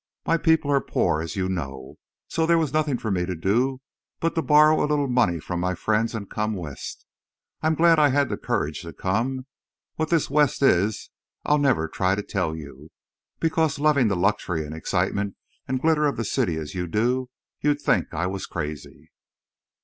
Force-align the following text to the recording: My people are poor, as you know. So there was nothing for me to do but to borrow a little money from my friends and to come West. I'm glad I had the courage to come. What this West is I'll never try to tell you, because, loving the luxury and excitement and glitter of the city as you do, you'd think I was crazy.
My 0.25 0.35
people 0.37 0.71
are 0.71 0.81
poor, 0.81 1.21
as 1.21 1.35
you 1.35 1.47
know. 1.47 1.97
So 2.27 2.47
there 2.47 2.57
was 2.57 2.73
nothing 2.73 2.97
for 2.97 3.11
me 3.11 3.23
to 3.27 3.35
do 3.35 3.81
but 4.19 4.33
to 4.33 4.41
borrow 4.41 4.83
a 4.83 4.87
little 4.89 5.07
money 5.07 5.39
from 5.39 5.59
my 5.59 5.75
friends 5.75 6.15
and 6.15 6.27
to 6.27 6.33
come 6.33 6.55
West. 6.55 7.05
I'm 7.61 7.75
glad 7.75 7.99
I 7.99 8.09
had 8.09 8.27
the 8.29 8.35
courage 8.35 8.81
to 8.81 8.93
come. 8.93 9.45
What 9.97 10.09
this 10.09 10.27
West 10.27 10.63
is 10.63 11.11
I'll 11.45 11.59
never 11.59 11.87
try 11.87 12.15
to 12.15 12.23
tell 12.23 12.55
you, 12.55 12.89
because, 13.39 13.77
loving 13.77 14.07
the 14.07 14.15
luxury 14.15 14.65
and 14.65 14.73
excitement 14.73 15.35
and 15.67 15.79
glitter 15.79 16.07
of 16.07 16.17
the 16.17 16.25
city 16.25 16.55
as 16.55 16.73
you 16.73 16.87
do, 16.87 17.29
you'd 17.61 17.79
think 17.79 18.11
I 18.11 18.25
was 18.25 18.47
crazy. 18.47 19.11